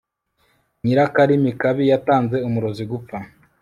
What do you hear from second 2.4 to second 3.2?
umurozi gupfa